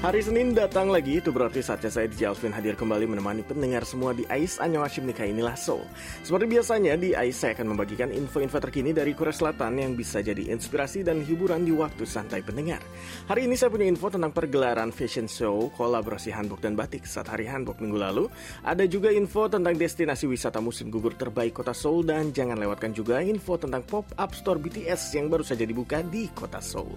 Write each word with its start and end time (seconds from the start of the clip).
Hari 0.00 0.24
Senin 0.24 0.56
datang 0.56 0.88
lagi, 0.88 1.20
itu 1.20 1.28
berarti 1.28 1.60
saatnya 1.60 1.92
saya 1.92 2.08
DJ 2.08 2.32
Alvin 2.32 2.56
hadir 2.56 2.72
kembali 2.72 3.04
menemani 3.04 3.44
pendengar 3.44 3.84
semua 3.84 4.16
di 4.16 4.24
AIS 4.32 4.56
Annyeonghaseyo 4.56 5.04
Nikah 5.04 5.28
inilah 5.28 5.52
Soul. 5.60 5.84
Seperti 6.24 6.48
biasanya 6.48 6.96
di 6.96 7.12
AIS 7.12 7.36
saya 7.36 7.52
akan 7.52 7.76
membagikan 7.76 8.08
info-info 8.08 8.64
terkini 8.64 8.96
dari 8.96 9.12
Korea 9.12 9.36
Selatan 9.36 9.76
yang 9.76 9.92
bisa 9.92 10.24
jadi 10.24 10.56
inspirasi 10.56 11.04
dan 11.04 11.20
hiburan 11.20 11.68
di 11.68 11.76
waktu 11.76 12.08
santai 12.08 12.40
pendengar. 12.40 12.80
Hari 13.28 13.44
ini 13.44 13.60
saya 13.60 13.68
punya 13.68 13.84
info 13.92 14.08
tentang 14.08 14.32
pergelaran 14.32 14.88
fashion 14.88 15.28
show 15.28 15.68
kolaborasi 15.76 16.32
handbook 16.32 16.64
dan 16.64 16.72
batik 16.80 17.04
saat 17.04 17.28
hari 17.28 17.44
handbook 17.44 17.76
minggu 17.84 18.00
lalu. 18.00 18.24
Ada 18.64 18.88
juga 18.88 19.12
info 19.12 19.52
tentang 19.52 19.76
destinasi 19.76 20.24
wisata 20.24 20.64
musim 20.64 20.88
gugur 20.88 21.12
terbaik 21.12 21.60
kota 21.60 21.76
Seoul 21.76 22.08
dan 22.08 22.32
jangan 22.32 22.56
lewatkan 22.56 22.96
juga 22.96 23.20
info 23.20 23.60
tentang 23.60 23.84
pop-up 23.84 24.32
store 24.32 24.64
BTS 24.64 25.20
yang 25.20 25.28
baru 25.28 25.44
saja 25.44 25.68
dibuka 25.68 26.00
di 26.00 26.32
kota 26.32 26.56
Seoul. 26.56 26.88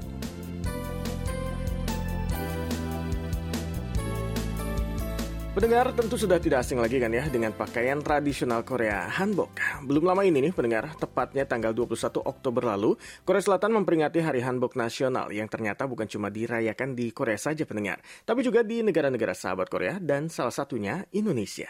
Pendengar 5.53 5.93
tentu 5.93 6.17
sudah 6.17 6.41
tidak 6.41 6.65
asing 6.65 6.81
lagi 6.81 6.97
kan 6.97 7.13
ya 7.13 7.29
dengan 7.29 7.53
pakaian 7.53 8.01
tradisional 8.01 8.65
Korea 8.65 9.05
Hanbok. 9.05 9.53
Belum 9.85 10.01
lama 10.01 10.25
ini 10.25 10.49
nih 10.49 10.49
pendengar, 10.49 10.97
tepatnya 10.97 11.45
tanggal 11.45 11.69
21 11.77 12.25
Oktober 12.25 12.73
lalu, 12.73 12.97
Korea 13.21 13.37
Selatan 13.37 13.77
memperingati 13.77 14.17
Hari 14.17 14.41
Hanbok 14.41 14.73
Nasional 14.73 15.29
yang 15.29 15.45
ternyata 15.45 15.85
bukan 15.85 16.09
cuma 16.09 16.33
dirayakan 16.33 16.97
di 16.97 17.13
Korea 17.13 17.37
saja 17.37 17.69
pendengar, 17.69 18.01
tapi 18.25 18.41
juga 18.41 18.65
di 18.65 18.81
negara-negara 18.81 19.37
sahabat 19.37 19.69
Korea 19.69 20.01
dan 20.01 20.25
salah 20.25 20.49
satunya 20.49 21.05
Indonesia. 21.13 21.69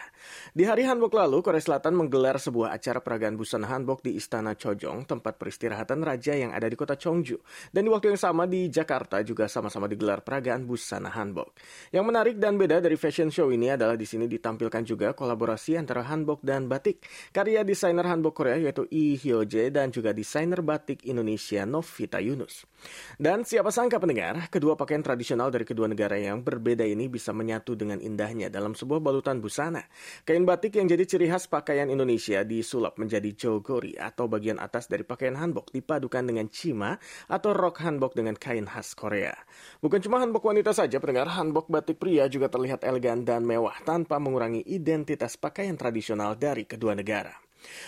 Di 0.56 0.64
Hari 0.64 0.88
Hanbok 0.88 1.12
lalu, 1.12 1.44
Korea 1.44 1.60
Selatan 1.60 1.92
menggelar 1.92 2.40
sebuah 2.40 2.72
acara 2.72 3.04
peragaan 3.04 3.36
busana 3.36 3.68
Hanbok 3.68 4.00
di 4.00 4.16
Istana 4.16 4.56
Chojong, 4.56 5.04
tempat 5.04 5.36
peristirahatan 5.36 6.00
raja 6.00 6.32
yang 6.32 6.56
ada 6.56 6.72
di 6.72 6.76
kota 6.80 6.96
Chongju. 6.96 7.68
Dan 7.68 7.84
di 7.84 7.92
waktu 7.92 8.16
yang 8.16 8.20
sama 8.32 8.48
di 8.48 8.64
Jakarta 8.72 9.20
juga 9.20 9.44
sama-sama 9.44 9.92
digelar 9.92 10.24
peragaan 10.24 10.64
busana 10.64 11.12
Hanbok. 11.12 11.52
Yang 11.92 12.04
menarik 12.08 12.36
dan 12.40 12.56
beda 12.56 12.80
dari 12.80 12.96
fashion 12.96 13.28
show 13.28 13.52
ini 13.52 13.73
adalah 13.78 13.94
di 13.94 14.02
sini 14.02 14.26
ditampilkan 14.26 14.82
juga 14.82 15.14
kolaborasi 15.14 15.78
antara 15.78 16.02
hanbok 16.02 16.42
dan 16.42 16.66
batik. 16.66 17.06
Karya 17.30 17.62
desainer 17.62 18.10
hanbok 18.10 18.42
Korea 18.42 18.58
yaitu 18.58 18.90
Lee 19.04 19.14
Hyo-jae 19.14 19.70
dan 19.70 19.94
juga 19.94 20.10
desainer 20.10 20.58
batik 20.58 21.06
Indonesia 21.06 21.62
Novita 21.62 22.18
Yunus. 22.18 22.66
Dan 23.14 23.46
siapa 23.46 23.70
sangka 23.70 24.02
pendengar, 24.02 24.50
kedua 24.50 24.74
pakaian 24.74 25.00
tradisional 25.00 25.54
dari 25.54 25.62
kedua 25.62 25.86
negara 25.86 26.18
yang 26.18 26.42
berbeda 26.42 26.82
ini 26.82 27.06
bisa 27.06 27.30
menyatu 27.30 27.78
dengan 27.78 28.02
indahnya 28.02 28.50
dalam 28.50 28.74
sebuah 28.74 28.98
balutan 28.98 29.38
busana. 29.38 29.86
Kain 30.26 30.42
batik 30.42 30.76
yang 30.76 30.90
jadi 30.90 31.06
ciri 31.06 31.30
khas 31.30 31.46
pakaian 31.48 31.88
Indonesia 31.88 32.42
disulap 32.42 32.98
menjadi 32.98 33.30
jogori 33.32 33.94
atau 33.96 34.26
bagian 34.26 34.58
atas 34.58 34.90
dari 34.90 35.06
pakaian 35.06 35.38
hanbok 35.38 35.70
dipadukan 35.70 36.26
dengan 36.26 36.50
cima 36.50 36.98
atau 37.30 37.54
rok 37.54 37.80
hanbok 37.80 38.12
dengan 38.18 38.36
kain 38.36 38.66
khas 38.68 38.92
Korea. 38.98 39.32
Bukan 39.80 40.02
cuma 40.02 40.20
hanbok 40.20 40.44
wanita 40.44 40.74
saja 40.76 40.98
pendengar, 40.98 41.30
hanbok 41.32 41.70
batik 41.70 41.96
pria 41.96 42.26
juga 42.28 42.50
terlihat 42.50 42.84
elegan 42.84 43.22
dan 43.22 43.46
mewah 43.46 43.63
mewah 43.64 43.80
tanpa 43.80 44.20
mengurangi 44.20 44.60
identitas 44.68 45.40
pakaian 45.40 45.72
tradisional 45.80 46.36
dari 46.36 46.68
kedua 46.68 46.92
negara. 46.92 47.32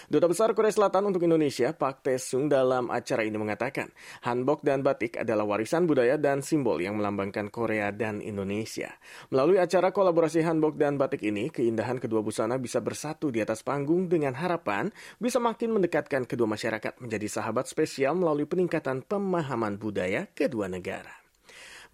Duta 0.09 0.25
Besar 0.25 0.57
Korea 0.57 0.73
Selatan 0.73 1.13
untuk 1.13 1.21
Indonesia, 1.29 1.69
Pak 1.77 2.01
Taesung 2.01 2.49
dalam 2.49 2.89
acara 2.89 3.29
ini 3.29 3.37
mengatakan, 3.37 3.93
hanbok 4.25 4.65
dan 4.65 4.81
batik 4.81 5.21
adalah 5.21 5.45
warisan 5.45 5.85
budaya 5.85 6.17
dan 6.17 6.41
simbol 6.41 6.81
yang 6.81 6.97
melambangkan 6.97 7.53
Korea 7.53 7.93
dan 7.93 8.25
Indonesia. 8.25 8.89
Melalui 9.29 9.61
acara 9.61 9.93
kolaborasi 9.93 10.41
hanbok 10.49 10.81
dan 10.81 10.97
batik 10.97 11.21
ini, 11.29 11.53
keindahan 11.53 12.01
kedua 12.01 12.25
busana 12.25 12.57
bisa 12.57 12.81
bersatu 12.81 13.29
di 13.29 13.45
atas 13.45 13.61
panggung 13.61 14.09
dengan 14.09 14.33
harapan 14.33 14.89
bisa 15.21 15.37
makin 15.37 15.77
mendekatkan 15.77 16.25
kedua 16.25 16.49
masyarakat 16.49 16.97
menjadi 16.97 17.29
sahabat 17.29 17.69
spesial 17.69 18.17
melalui 18.17 18.49
peningkatan 18.49 19.05
pemahaman 19.05 19.77
budaya 19.77 20.25
kedua 20.33 20.73
negara. 20.73 21.26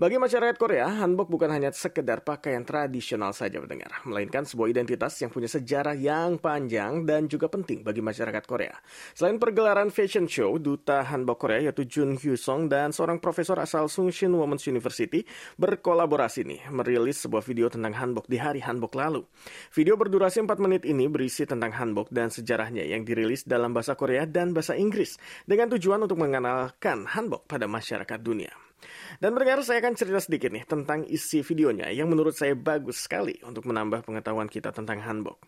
Bagi 0.02 0.18
masyarakat 0.18 0.58
Korea, 0.58 0.90
hanbok 0.98 1.30
bukan 1.30 1.46
hanya 1.46 1.70
sekedar 1.70 2.26
pakaian 2.26 2.66
tradisional 2.66 3.30
saja 3.30 3.62
mendengar, 3.62 4.02
melainkan 4.02 4.42
sebuah 4.42 4.74
identitas 4.74 5.14
yang 5.22 5.30
punya 5.30 5.46
sejarah 5.46 5.94
yang 5.94 6.42
panjang 6.42 7.06
dan 7.06 7.30
juga 7.30 7.46
penting 7.46 7.86
bagi 7.86 8.02
masyarakat 8.02 8.42
Korea. 8.42 8.74
Selain 9.14 9.38
pergelaran 9.38 9.94
fashion 9.94 10.26
show, 10.26 10.58
duta 10.58 11.06
hanbok 11.06 11.46
Korea 11.46 11.70
yaitu 11.70 11.86
Jun 11.86 12.18
Hyo 12.18 12.34
Song 12.34 12.66
dan 12.66 12.90
seorang 12.90 13.22
profesor 13.22 13.62
asal 13.62 13.86
Sungshin 13.86 14.34
Women's 14.34 14.66
University 14.66 15.22
berkolaborasi 15.54 16.50
nih 16.50 16.66
merilis 16.74 17.22
sebuah 17.22 17.46
video 17.46 17.70
tentang 17.70 17.94
hanbok 17.94 18.26
di 18.26 18.42
hari 18.42 18.58
hanbok 18.58 18.98
lalu. 18.98 19.22
Video 19.70 19.94
berdurasi 19.94 20.42
4 20.42 20.50
menit 20.58 20.82
ini 20.82 21.06
berisi 21.06 21.46
tentang 21.46 21.78
hanbok 21.78 22.10
dan 22.10 22.26
sejarahnya 22.26 22.82
yang 22.90 23.06
dirilis 23.06 23.46
dalam 23.46 23.70
bahasa 23.70 23.94
Korea 23.94 24.26
dan 24.26 24.50
bahasa 24.50 24.74
Inggris 24.74 25.14
dengan 25.46 25.70
tujuan 25.70 26.02
untuk 26.02 26.18
mengenalkan 26.18 27.06
hanbok 27.06 27.46
pada 27.46 27.70
masyarakat 27.70 28.18
dunia. 28.18 28.71
Dan 29.18 29.34
pendengar 29.34 29.62
saya 29.62 29.78
akan 29.78 29.94
cerita 29.94 30.18
sedikit 30.18 30.50
nih 30.50 30.66
tentang 30.66 31.06
isi 31.06 31.40
videonya 31.40 31.90
yang 31.94 32.10
menurut 32.10 32.34
saya 32.34 32.58
bagus 32.58 33.06
sekali 33.06 33.38
untuk 33.46 33.66
menambah 33.66 34.02
pengetahuan 34.02 34.50
kita 34.50 34.74
tentang 34.74 35.02
hanbok. 35.02 35.38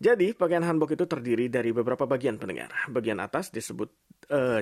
Jadi 0.00 0.32
pakaian 0.32 0.64
hanbok 0.64 0.96
itu 0.96 1.04
terdiri 1.04 1.52
dari 1.52 1.70
beberapa 1.72 2.08
bagian 2.08 2.40
pendengar. 2.40 2.72
Bagian 2.88 3.20
atas 3.20 3.52
disebut 3.52 3.88
uh, 4.32 4.60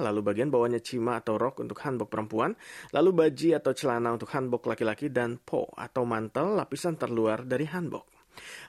lalu 0.00 0.20
bagian 0.24 0.48
bawahnya 0.48 0.82
cima 0.82 1.20
atau 1.20 1.36
rok 1.36 1.62
untuk 1.62 1.78
hanbok 1.84 2.08
perempuan, 2.08 2.56
lalu 2.92 3.10
baji 3.14 3.54
atau 3.56 3.72
celana 3.76 4.12
untuk 4.12 4.28
hanbok 4.32 4.66
laki-laki 4.66 5.12
dan 5.12 5.38
po 5.38 5.68
atau 5.76 6.02
mantel 6.08 6.56
lapisan 6.56 6.96
terluar 6.96 7.44
dari 7.44 7.68
hanbok. 7.68 8.17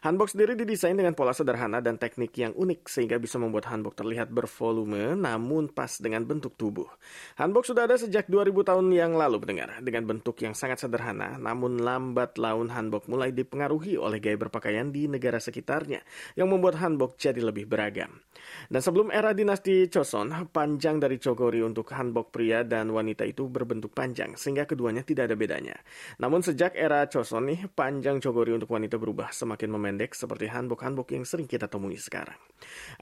Hanbok 0.06 0.32
sendiri 0.32 0.54
didesain 0.56 0.96
dengan 0.96 1.14
pola 1.18 1.36
sederhana 1.36 1.84
dan 1.84 2.00
teknik 2.00 2.32
yang 2.40 2.54
unik 2.56 2.88
sehingga 2.88 3.20
bisa 3.20 3.36
membuat 3.36 3.68
hanbok 3.68 4.00
terlihat 4.00 4.32
bervolume 4.32 5.18
namun 5.20 5.68
pas 5.70 6.00
dengan 6.00 6.24
bentuk 6.24 6.56
tubuh. 6.56 6.88
Hanbok 7.36 7.68
sudah 7.68 7.90
ada 7.90 8.00
sejak 8.00 8.32
2000 8.32 8.54
tahun 8.64 8.86
yang 8.96 9.18
lalu 9.20 9.44
pendengar 9.44 9.84
dengan 9.84 10.08
bentuk 10.08 10.40
yang 10.40 10.56
sangat 10.56 10.80
sederhana 10.80 11.36
namun 11.36 11.84
lambat 11.84 12.40
laun 12.40 12.72
hanbok 12.72 13.12
mulai 13.12 13.36
dipengaruhi 13.36 14.00
oleh 14.00 14.24
gaya 14.24 14.40
berpakaian 14.40 14.90
di 14.90 15.12
negara 15.12 15.44
sekitarnya 15.44 16.00
yang 16.40 16.48
membuat 16.48 16.80
hanbok 16.80 17.20
jadi 17.20 17.44
lebih 17.44 17.68
beragam. 17.68 18.24
Dan 18.72 18.80
sebelum 18.80 19.12
era 19.12 19.36
dinasti 19.36 19.92
Choson, 19.92 20.32
panjang 20.50 20.98
dari 20.98 21.20
cogori 21.20 21.60
untuk 21.60 21.92
hanbok 21.92 22.32
pria 22.32 22.64
dan 22.64 22.88
wanita 22.96 23.28
itu 23.28 23.52
berbentuk 23.52 23.92
panjang 23.92 24.40
sehingga 24.40 24.64
keduanya 24.64 25.04
tidak 25.04 25.28
ada 25.28 25.36
bedanya. 25.36 25.76
Namun 26.24 26.40
sejak 26.40 26.74
era 26.80 27.04
Choson 27.12 27.52
nih 27.52 27.68
panjang 27.76 28.24
cogori 28.24 28.56
untuk 28.56 28.72
wanita 28.72 28.96
berubah 28.96 29.36
semakin 29.36 29.59
semakin 29.60 29.76
memendek 29.76 30.16
seperti 30.16 30.48
hanbok-hanbok 30.48 31.12
yang 31.12 31.28
sering 31.28 31.44
kita 31.44 31.68
temui 31.68 32.00
sekarang. 32.00 32.40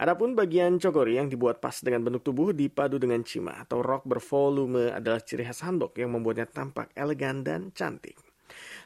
Adapun 0.01 0.33
bagian 0.33 0.81
cokori 0.81 1.21
yang 1.21 1.29
dibuat 1.29 1.61
pas 1.61 1.77
dengan 1.85 2.01
bentuk 2.01 2.25
tubuh 2.33 2.49
dipadu 2.49 2.97
dengan 2.97 3.21
cima 3.21 3.61
atau 3.61 3.85
rok 3.85 4.09
bervolume 4.09 4.89
adalah 4.89 5.21
ciri 5.21 5.45
khas 5.45 5.61
hanbok 5.61 5.93
yang 6.01 6.17
membuatnya 6.17 6.49
tampak 6.49 6.89
elegan 6.97 7.45
dan 7.45 7.69
cantik. 7.77 8.17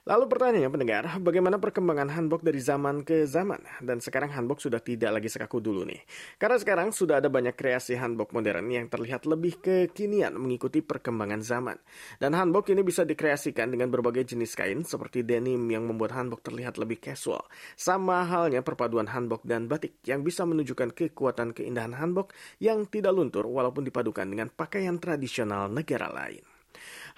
Lalu 0.01 0.33
pertanyaannya 0.33 0.73
pendengar, 0.73 1.03
bagaimana 1.21 1.61
perkembangan 1.61 2.09
hanbok 2.09 2.41
dari 2.41 2.57
zaman 2.57 3.05
ke 3.05 3.29
zaman? 3.29 3.61
Dan 3.85 4.01
sekarang 4.01 4.33
hanbok 4.33 4.57
sudah 4.57 4.81
tidak 4.81 5.13
lagi 5.13 5.29
sekaku 5.29 5.61
dulu 5.61 5.85
nih. 5.85 6.01
Karena 6.41 6.57
sekarang 6.57 6.89
sudah 6.89 7.21
ada 7.21 7.29
banyak 7.29 7.53
kreasi 7.53 7.93
hanbok 8.01 8.33
modern 8.33 8.65
yang 8.73 8.89
terlihat 8.89 9.29
lebih 9.29 9.61
kekinian 9.61 10.33
mengikuti 10.41 10.81
perkembangan 10.81 11.45
zaman. 11.45 11.77
Dan 12.17 12.33
hanbok 12.33 12.73
ini 12.73 12.81
bisa 12.81 13.05
dikreasikan 13.05 13.69
dengan 13.69 13.93
berbagai 13.93 14.33
jenis 14.33 14.57
kain 14.57 14.81
seperti 14.81 15.21
denim 15.21 15.61
yang 15.69 15.85
membuat 15.85 16.17
hanbok 16.17 16.41
terlihat 16.41 16.81
lebih 16.81 16.97
casual. 16.97 17.45
Sama 17.77 18.25
halnya 18.25 18.65
perpaduan 18.65 19.05
hanbok 19.05 19.45
dan 19.45 19.69
batik 19.69 20.01
yang 20.09 20.25
bisa 20.25 20.49
menunjukkan 20.49 20.97
kekuatan 20.97 21.53
keindahan 21.53 21.93
hanbok 21.93 22.33
yang 22.57 22.89
tidak 22.89 23.13
luntur 23.13 23.45
walaupun 23.45 23.85
dipadukan 23.85 24.25
dengan 24.25 24.49
pakaian 24.49 24.97
tradisional 24.97 25.69
negara 25.69 26.09
lain. 26.09 26.50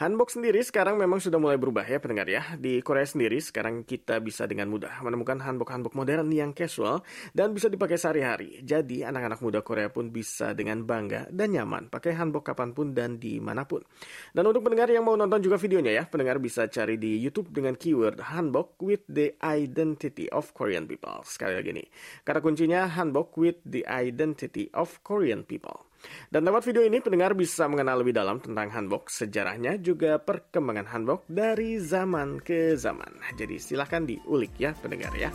Hanbok 0.01 0.33
sendiri 0.33 0.57
sekarang 0.65 0.97
memang 0.97 1.21
sudah 1.21 1.37
mulai 1.37 1.61
berubah 1.61 1.85
ya 1.85 2.01
pendengar 2.01 2.25
ya. 2.25 2.57
Di 2.57 2.81
Korea 2.81 3.05
sendiri 3.05 3.37
sekarang 3.37 3.85
kita 3.85 4.17
bisa 4.25 4.49
dengan 4.49 4.73
mudah 4.73 4.89
menemukan 5.05 5.37
hanbok-hanbok 5.37 5.93
modern 5.93 6.33
yang 6.33 6.49
casual 6.49 7.05
dan 7.37 7.53
bisa 7.53 7.69
dipakai 7.69 8.01
sehari-hari. 8.01 8.65
Jadi 8.65 9.05
anak-anak 9.05 9.37
muda 9.45 9.61
Korea 9.61 9.93
pun 9.93 10.09
bisa 10.09 10.57
dengan 10.57 10.81
bangga 10.81 11.29
dan 11.29 11.53
nyaman 11.53 11.93
pakai 11.93 12.17
hanbok 12.17 12.49
kapan 12.49 12.73
pun 12.73 12.97
dan 12.97 13.21
di 13.21 13.37
mana 13.37 13.69
pun. 13.69 13.85
Dan 14.33 14.49
untuk 14.49 14.65
pendengar 14.65 14.89
yang 14.89 15.05
mau 15.05 15.13
nonton 15.13 15.45
juga 15.45 15.61
videonya 15.61 15.93
ya, 15.93 16.03
pendengar 16.09 16.41
bisa 16.41 16.65
cari 16.65 16.97
di 16.97 17.21
YouTube 17.21 17.53
dengan 17.53 17.77
keyword 17.77 18.33
hanbok 18.33 18.81
with 18.81 19.05
the 19.05 19.37
identity 19.45 20.25
of 20.33 20.49
Korean 20.57 20.89
people. 20.89 21.21
Sekali 21.21 21.53
lagi 21.53 21.69
nih, 21.69 21.87
kata 22.25 22.41
kuncinya 22.41 22.89
hanbok 22.89 23.37
with 23.37 23.61
the 23.61 23.85
identity 23.85 24.73
of 24.73 24.97
Korean 25.05 25.45
people. 25.45 25.92
Dan 26.29 26.45
lewat 26.45 26.67
video 26.67 26.83
ini 26.85 26.99
pendengar 26.99 27.33
bisa 27.33 27.65
mengenal 27.65 28.03
lebih 28.03 28.13
dalam 28.13 28.37
tentang 28.37 28.69
hanbok, 28.69 29.09
sejarahnya 29.09 29.79
juga 29.81 30.19
perkembangan 30.21 30.87
hanbok 30.91 31.25
dari 31.29 31.81
zaman 31.81 32.43
ke 32.43 32.77
zaman. 32.77 33.23
Jadi 33.39 33.57
silahkan 33.57 34.05
diulik 34.05 34.53
ya 34.59 34.75
pendengar 34.77 35.11
ya. 35.15 35.33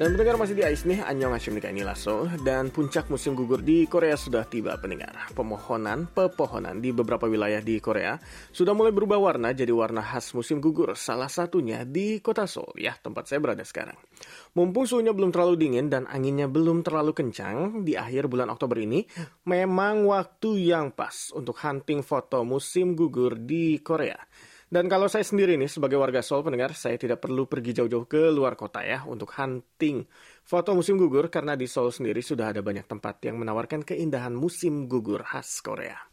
Dan 0.00 0.16
pendengar 0.16 0.40
masih 0.40 0.56
di 0.56 0.64
AIS 0.64 0.88
nih, 0.88 1.04
Anyong 1.04 1.36
Hashim 1.36 1.60
ini 1.60 1.84
Lasso 1.84 2.24
dan 2.40 2.72
puncak 2.72 3.12
musim 3.12 3.36
gugur 3.36 3.60
di 3.60 3.84
Korea 3.84 4.16
sudah 4.16 4.48
tiba 4.48 4.72
pendengar. 4.80 5.28
Pemohonan, 5.36 6.08
pepohonan 6.08 6.80
di 6.80 6.88
beberapa 6.88 7.28
wilayah 7.28 7.60
di 7.60 7.76
Korea 7.84 8.16
sudah 8.48 8.72
mulai 8.72 8.96
berubah 8.96 9.20
warna 9.20 9.52
jadi 9.52 9.68
warna 9.76 10.00
khas 10.00 10.32
musim 10.32 10.56
gugur. 10.56 10.96
Salah 10.96 11.28
satunya 11.28 11.84
di 11.84 12.16
kota 12.24 12.48
Seoul, 12.48 12.80
ya 12.80 12.96
tempat 12.96 13.28
saya 13.28 13.44
berada 13.44 13.60
sekarang. 13.60 14.00
Mumpung 14.56 14.88
suhunya 14.88 15.12
belum 15.12 15.36
terlalu 15.36 15.60
dingin 15.60 15.92
dan 15.92 16.08
anginnya 16.08 16.48
belum 16.48 16.80
terlalu 16.80 17.12
kencang, 17.12 17.84
di 17.84 17.92
akhir 17.92 18.32
bulan 18.32 18.48
Oktober 18.48 18.80
ini 18.80 19.04
memang 19.44 20.08
waktu 20.08 20.64
yang 20.64 20.96
pas 20.96 21.28
untuk 21.36 21.60
hunting 21.60 22.00
foto 22.00 22.40
musim 22.40 22.96
gugur 22.96 23.36
di 23.36 23.76
Korea. 23.84 24.16
Dan 24.70 24.86
kalau 24.86 25.10
saya 25.10 25.26
sendiri 25.26 25.58
nih 25.58 25.66
sebagai 25.66 25.98
warga 25.98 26.22
Seoul 26.22 26.46
pendengar, 26.46 26.78
saya 26.78 26.94
tidak 26.94 27.18
perlu 27.18 27.50
pergi 27.50 27.74
jauh-jauh 27.74 28.06
ke 28.06 28.30
luar 28.30 28.54
kota 28.54 28.86
ya 28.86 29.02
untuk 29.02 29.34
hunting 29.34 30.06
foto 30.46 30.78
musim 30.78 30.94
gugur 30.94 31.26
karena 31.26 31.58
di 31.58 31.66
Seoul 31.66 31.90
sendiri 31.90 32.22
sudah 32.22 32.54
ada 32.54 32.62
banyak 32.62 32.86
tempat 32.86 33.18
yang 33.26 33.42
menawarkan 33.42 33.82
keindahan 33.82 34.30
musim 34.30 34.86
gugur 34.86 35.26
khas 35.26 35.58
Korea. 35.58 36.09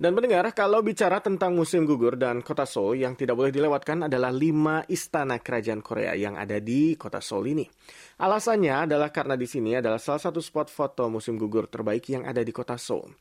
Dan 0.00 0.16
pendengar, 0.16 0.48
kalau 0.56 0.80
bicara 0.80 1.20
tentang 1.20 1.52
musim 1.52 1.84
gugur 1.84 2.16
dan 2.16 2.40
kota 2.40 2.64
Seoul 2.64 3.04
yang 3.04 3.20
tidak 3.20 3.36
boleh 3.36 3.52
dilewatkan 3.52 4.08
adalah 4.08 4.32
lima 4.32 4.80
istana 4.88 5.36
kerajaan 5.36 5.84
Korea 5.84 6.16
yang 6.16 6.40
ada 6.40 6.56
di 6.56 6.96
kota 6.96 7.20
Seoul 7.20 7.52
ini. 7.52 7.68
Alasannya 8.16 8.88
adalah 8.88 9.12
karena 9.12 9.36
di 9.36 9.44
sini 9.44 9.76
adalah 9.76 10.00
salah 10.00 10.24
satu 10.24 10.40
spot 10.40 10.72
foto 10.72 11.04
musim 11.12 11.36
gugur 11.36 11.68
terbaik 11.68 12.16
yang 12.16 12.24
ada 12.24 12.40
di 12.40 12.48
kota 12.48 12.80
Seoul. 12.80 13.12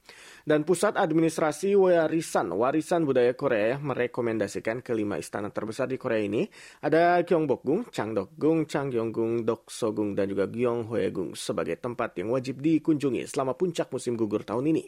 Dan 0.48 0.64
Pusat 0.64 1.04
Administrasi 1.04 1.76
Warisan 1.76 2.56
Warisan 2.56 3.04
Budaya 3.04 3.36
Korea 3.36 3.76
merekomendasikan 3.76 4.80
kelima 4.80 5.20
istana 5.20 5.52
terbesar 5.52 5.92
di 5.92 6.00
Korea 6.00 6.24
ini 6.24 6.48
ada 6.80 7.20
Gyeongbokgung, 7.28 7.92
Changdeokgung, 7.92 8.72
Changgyeonggung, 8.72 9.44
Doksogung, 9.44 10.16
dan 10.16 10.32
juga 10.32 10.48
Gyeonghwaegung 10.48 11.36
sebagai 11.36 11.76
tempat 11.76 12.16
yang 12.24 12.32
wajib 12.32 12.64
dikunjungi 12.64 13.28
selama 13.28 13.60
puncak 13.60 13.92
musim 13.92 14.16
gugur 14.16 14.48
tahun 14.48 14.72
ini. 14.72 14.88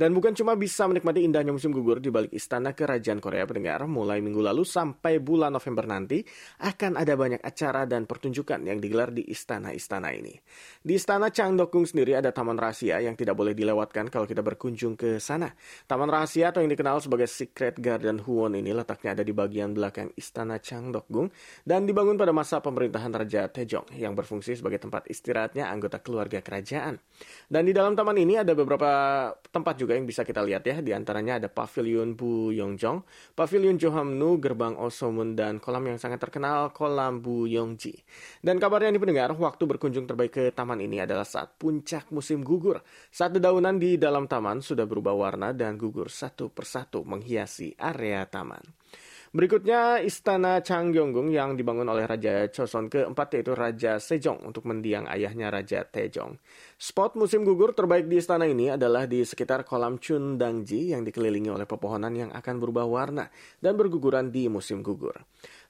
Dan 0.00 0.16
bukan 0.16 0.32
cuma 0.32 0.56
bisa 0.56 0.88
menikmati 0.88 1.20
indahnya 1.28 1.52
musim 1.52 1.76
gugur 1.76 2.00
di 2.00 2.08
balik 2.08 2.32
istana 2.32 2.72
kerajaan 2.72 3.20
Korea 3.20 3.44
pendengar, 3.44 3.84
mulai 3.84 4.24
minggu 4.24 4.40
lalu 4.40 4.64
sampai 4.64 5.20
bulan 5.20 5.52
November 5.52 5.84
nanti 5.84 6.24
akan 6.64 6.96
ada 6.96 7.12
banyak 7.20 7.44
acara 7.44 7.84
dan 7.84 8.08
pertunjukan 8.08 8.64
yang 8.64 8.80
digelar 8.80 9.12
di 9.12 9.28
istana-istana 9.28 10.08
ini. 10.16 10.32
Di 10.80 10.96
istana 10.96 11.28
Changdeokgung 11.28 11.84
sendiri 11.84 12.16
ada 12.16 12.32
taman 12.32 12.56
rahasia 12.56 13.04
yang 13.04 13.12
tidak 13.12 13.36
boleh 13.36 13.52
dilewatkan 13.52 14.08
kalau 14.08 14.24
kita 14.24 14.40
berkunjung 14.40 14.70
berkunjung 14.70 14.94
ke 14.94 15.18
sana. 15.18 15.50
Taman 15.90 16.06
rahasia 16.06 16.54
atau 16.54 16.62
yang 16.62 16.70
dikenal 16.70 17.02
sebagai 17.02 17.26
Secret 17.26 17.82
Garden 17.82 18.22
Huon 18.22 18.54
ini 18.54 18.70
letaknya 18.70 19.18
ada 19.18 19.24
di 19.26 19.34
bagian 19.34 19.74
belakang 19.74 20.14
Istana 20.14 20.62
Changdokgung 20.62 21.26
dan 21.66 21.90
dibangun 21.90 22.14
pada 22.14 22.30
masa 22.30 22.62
pemerintahan 22.62 23.10
Raja 23.10 23.50
Taejong 23.50 23.98
yang 23.98 24.14
berfungsi 24.14 24.54
sebagai 24.54 24.78
tempat 24.78 25.10
istirahatnya 25.10 25.66
anggota 25.66 25.98
keluarga 25.98 26.38
kerajaan. 26.38 27.02
Dan 27.50 27.66
di 27.66 27.74
dalam 27.74 27.98
taman 27.98 28.14
ini 28.14 28.38
ada 28.38 28.54
beberapa 28.54 28.88
tempat 29.50 29.74
juga 29.74 29.89
yang 29.94 30.06
bisa 30.06 30.22
kita 30.22 30.40
lihat 30.42 30.62
ya. 30.66 30.78
Di 30.80 30.90
antaranya 30.94 31.38
ada 31.42 31.48
Pavilion 31.50 32.18
Bu 32.18 32.50
Yongjong, 32.50 33.02
Pavilion 33.34 33.76
Johamnu, 33.76 34.40
Gerbang 34.40 34.74
Osomun, 34.80 35.38
dan 35.38 35.62
kolam 35.62 35.86
yang 35.86 35.98
sangat 36.00 36.18
terkenal 36.22 36.72
Kolam 36.72 37.20
Bu 37.20 37.44
Yongji. 37.46 37.94
Dan 38.40 38.56
kabarnya 38.56 38.94
ini 38.94 39.00
pendengar, 39.02 39.36
waktu 39.36 39.68
berkunjung 39.68 40.08
terbaik 40.08 40.32
ke 40.32 40.44
taman 40.50 40.80
ini 40.80 41.04
adalah 41.04 41.28
saat 41.28 41.54
puncak 41.60 42.08
musim 42.10 42.40
gugur. 42.40 42.80
Saat 43.12 43.36
dedaunan 43.36 43.76
di 43.76 44.00
dalam 44.00 44.24
taman 44.24 44.64
sudah 44.64 44.88
berubah 44.88 45.12
warna 45.12 45.52
dan 45.52 45.76
gugur 45.76 46.08
satu 46.08 46.48
persatu 46.48 47.04
menghiasi 47.04 47.76
area 47.76 48.24
taman. 48.24 48.79
Berikutnya 49.30 50.02
Istana 50.02 50.58
Changgyeonggung 50.58 51.30
yang 51.30 51.54
dibangun 51.54 51.86
oleh 51.86 52.02
Raja 52.02 52.50
Choson 52.50 52.90
keempat 52.90 53.38
yaitu 53.38 53.54
Raja 53.54 54.02
Sejong 54.02 54.42
untuk 54.42 54.66
mendiang 54.66 55.06
ayahnya 55.06 55.54
Raja 55.54 55.86
Taejong. 55.86 56.34
Spot 56.74 57.14
musim 57.14 57.46
gugur 57.46 57.70
terbaik 57.70 58.10
di 58.10 58.18
istana 58.18 58.50
ini 58.50 58.74
adalah 58.74 59.06
di 59.06 59.22
sekitar 59.22 59.62
kolam 59.62 60.02
Chundangji 60.02 60.90
yang 60.90 61.06
dikelilingi 61.06 61.46
oleh 61.46 61.62
pepohonan 61.62 62.10
yang 62.10 62.30
akan 62.34 62.58
berubah 62.58 62.90
warna 62.90 63.30
dan 63.62 63.78
berguguran 63.78 64.34
di 64.34 64.50
musim 64.50 64.82
gugur. 64.82 65.14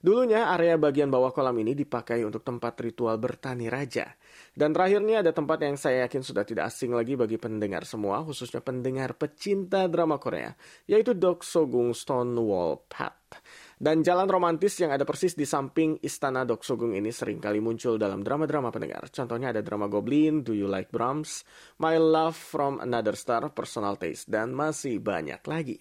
Dulunya 0.00 0.48
area 0.48 0.80
bagian 0.80 1.12
bawah 1.12 1.28
kolam 1.28 1.60
ini 1.60 1.76
dipakai 1.76 2.24
untuk 2.24 2.40
tempat 2.40 2.72
ritual 2.80 3.20
bertani 3.20 3.68
raja. 3.68 4.08
Dan 4.56 4.72
terakhirnya 4.72 5.20
ada 5.20 5.36
tempat 5.36 5.60
yang 5.60 5.76
saya 5.76 6.08
yakin 6.08 6.24
sudah 6.24 6.48
tidak 6.48 6.72
asing 6.72 6.96
lagi 6.96 7.20
bagi 7.20 7.36
pendengar 7.36 7.84
semua, 7.84 8.24
khususnya 8.24 8.64
pendengar 8.64 9.12
pecinta 9.12 9.84
drama 9.92 10.16
Korea, 10.16 10.56
yaitu 10.88 11.12
Doksogung 11.12 11.92
Stonewall 11.92 12.80
Path. 12.88 13.44
Dan 13.80 14.00
jalan 14.00 14.28
romantis 14.28 14.80
yang 14.80 14.92
ada 14.92 15.04
persis 15.04 15.36
di 15.36 15.44
samping 15.44 16.00
Istana 16.00 16.48
Doksogung 16.48 16.96
ini 16.96 17.12
sering 17.12 17.36
kali 17.36 17.60
muncul 17.60 18.00
dalam 18.00 18.24
drama-drama 18.24 18.72
pendengar. 18.72 19.04
Contohnya 19.12 19.52
ada 19.52 19.60
drama 19.60 19.84
Goblin, 19.84 20.40
Do 20.40 20.56
You 20.56 20.68
Like 20.68 20.88
Brahms, 20.88 21.44
My 21.76 22.00
Love 22.00 22.36
from 22.36 22.80
Another 22.80 23.16
Star, 23.16 23.52
Personal 23.52 24.00
Taste, 24.00 24.28
dan 24.32 24.56
masih 24.56 24.96
banyak 25.00 25.40
lagi. 25.44 25.80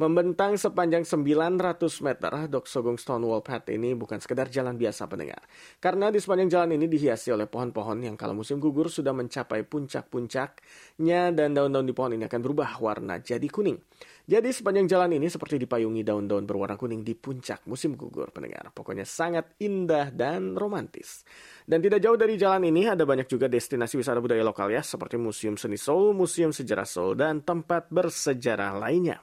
Membentang 0.00 0.56
sepanjang 0.56 1.04
900 1.04 1.76
meter, 2.00 2.32
Dok 2.48 2.64
Sogong 2.64 2.96
Stonewall 2.96 3.44
Path 3.44 3.68
ini 3.68 3.92
bukan 3.92 4.16
sekedar 4.16 4.48
jalan 4.48 4.80
biasa 4.80 5.04
pendengar. 5.04 5.44
Karena 5.76 6.08
di 6.08 6.16
sepanjang 6.16 6.48
jalan 6.48 6.80
ini 6.80 6.88
dihiasi 6.88 7.28
oleh 7.36 7.44
pohon-pohon 7.44 8.08
yang 8.08 8.16
kalau 8.16 8.32
musim 8.32 8.56
gugur 8.56 8.88
sudah 8.88 9.12
mencapai 9.12 9.60
puncak-puncaknya 9.68 11.36
dan 11.36 11.52
daun-daun 11.52 11.84
di 11.84 11.92
pohon 11.92 12.16
ini 12.16 12.24
akan 12.24 12.40
berubah 12.40 12.80
warna 12.80 13.20
jadi 13.20 13.44
kuning. 13.44 13.76
Jadi 14.24 14.48
sepanjang 14.48 14.88
jalan 14.88 15.20
ini 15.20 15.28
seperti 15.28 15.60
dipayungi 15.60 16.00
daun-daun 16.00 16.48
berwarna 16.48 16.80
kuning 16.80 17.04
di 17.04 17.12
puncak 17.12 17.68
musim 17.68 17.92
gugur 17.92 18.32
pendengar. 18.32 18.72
Pokoknya 18.72 19.04
sangat 19.04 19.52
indah 19.60 20.08
dan 20.08 20.56
romantis. 20.56 21.28
Dan 21.70 21.78
tidak 21.78 22.02
jauh 22.02 22.18
dari 22.18 22.34
jalan 22.34 22.66
ini 22.66 22.90
ada 22.90 23.06
banyak 23.06 23.30
juga 23.30 23.46
destinasi 23.46 23.94
wisata 23.94 24.18
budaya 24.18 24.42
lokal 24.42 24.74
ya 24.74 24.82
seperti 24.82 25.14
Museum 25.14 25.54
Seni 25.54 25.78
Seoul, 25.78 26.18
Museum 26.18 26.50
Sejarah 26.50 26.82
Seoul, 26.82 27.14
dan 27.14 27.46
tempat 27.46 27.86
bersejarah 27.94 28.74
lainnya. 28.74 29.22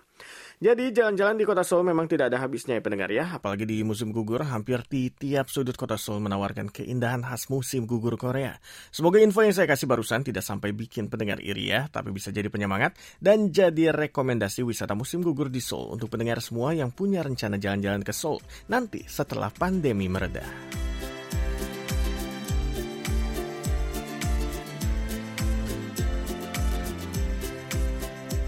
Jadi 0.58 0.96
jalan-jalan 0.96 1.36
di 1.36 1.44
kota 1.44 1.62
Seoul 1.62 1.84
memang 1.84 2.08
tidak 2.08 2.32
ada 2.32 2.40
habisnya 2.40 2.80
ya 2.80 2.82
pendengar 2.82 3.12
ya. 3.12 3.36
Apalagi 3.36 3.68
di 3.68 3.84
musim 3.84 4.16
gugur, 4.16 4.48
hampir 4.48 4.80
di 4.88 5.12
tiap 5.12 5.52
sudut 5.52 5.76
kota 5.76 6.00
Seoul 6.00 6.24
menawarkan 6.24 6.72
keindahan 6.72 7.20
khas 7.28 7.52
musim 7.52 7.84
gugur 7.84 8.16
Korea. 8.16 8.56
Semoga 8.96 9.20
info 9.20 9.44
yang 9.44 9.52
saya 9.52 9.68
kasih 9.68 9.86
barusan 9.86 10.24
tidak 10.24 10.48
sampai 10.48 10.72
bikin 10.72 11.12
pendengar 11.12 11.44
iri 11.44 11.76
ya, 11.76 11.92
tapi 11.92 12.16
bisa 12.16 12.32
jadi 12.32 12.48
penyemangat 12.48 12.96
dan 13.20 13.52
jadi 13.52 13.92
rekomendasi 13.92 14.64
wisata 14.64 14.96
musim 14.96 15.20
gugur 15.20 15.52
di 15.52 15.60
Seoul 15.60 16.00
untuk 16.00 16.16
pendengar 16.16 16.40
semua 16.40 16.72
yang 16.72 16.96
punya 16.96 17.22
rencana 17.28 17.60
jalan-jalan 17.60 18.08
ke 18.08 18.16
Seoul 18.16 18.40
nanti 18.72 19.04
setelah 19.04 19.52
pandemi 19.52 20.08
mereda. 20.08 20.77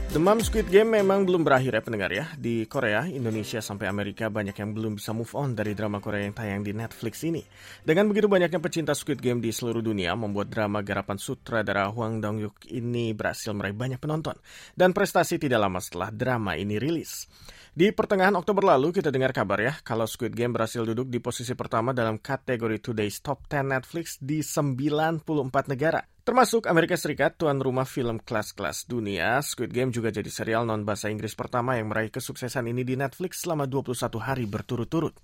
Demam 0.10 0.42
Squid 0.42 0.74
Game 0.74 0.98
memang 0.98 1.22
belum 1.22 1.46
berakhir 1.46 1.78
ya 1.78 1.86
pendengar 1.86 2.10
ya. 2.10 2.26
Di 2.34 2.66
Korea, 2.66 3.06
Indonesia 3.06 3.62
sampai 3.62 3.86
Amerika 3.86 4.26
banyak 4.26 4.58
yang 4.58 4.74
belum 4.74 4.98
bisa 4.98 5.14
move 5.14 5.30
on 5.38 5.54
dari 5.54 5.78
drama 5.78 6.02
Korea 6.02 6.26
yang 6.26 6.34
tayang 6.34 6.66
di 6.66 6.74
Netflix 6.74 7.22
ini. 7.22 7.46
Dengan 7.86 8.10
begitu 8.10 8.26
banyaknya 8.26 8.58
pecinta 8.58 8.98
Squid 8.98 9.22
Game 9.22 9.38
di 9.38 9.54
seluruh 9.54 9.86
dunia, 9.86 10.18
membuat 10.18 10.50
drama 10.50 10.82
garapan 10.82 11.22
sutradara 11.22 11.94
Hwang 11.94 12.26
Dong-yuk 12.26 12.58
ini 12.74 13.14
berhasil 13.14 13.54
meraih 13.54 13.78
banyak 13.78 14.02
penonton. 14.02 14.34
Dan 14.74 14.98
prestasi 14.98 15.38
tidak 15.38 15.62
lama 15.62 15.78
setelah 15.78 16.10
drama 16.10 16.58
ini 16.58 16.82
rilis. 16.82 17.30
Di 17.70 17.94
pertengahan 17.94 18.34
Oktober 18.34 18.66
lalu 18.66 18.90
kita 18.90 19.14
dengar 19.14 19.30
kabar 19.30 19.62
ya 19.62 19.78
kalau 19.86 20.10
Squid 20.10 20.34
Game 20.34 20.58
berhasil 20.58 20.90
duduk 20.90 21.06
di 21.14 21.22
posisi 21.22 21.54
pertama 21.54 21.94
dalam 21.94 22.18
kategori 22.18 22.82
Today's 22.82 23.22
Top 23.22 23.46
10 23.46 23.78
Netflix 23.78 24.18
di 24.18 24.42
94 24.42 25.22
negara. 25.70 26.02
Termasuk 26.30 26.70
Amerika 26.70 26.94
Serikat, 26.94 27.42
tuan 27.42 27.58
rumah 27.58 27.90
film 27.90 28.22
kelas-kelas 28.22 28.86
dunia, 28.86 29.42
Squid 29.42 29.74
Game 29.74 29.90
juga 29.90 30.14
jadi 30.14 30.30
serial 30.30 30.62
non-bahasa 30.62 31.10
Inggris 31.10 31.34
pertama 31.34 31.74
yang 31.74 31.90
meraih 31.90 32.14
kesuksesan 32.14 32.70
ini 32.70 32.86
di 32.86 32.94
Netflix 32.94 33.42
selama 33.42 33.66
21 33.66 33.98
hari 34.22 34.46
berturut-turut. 34.46 35.18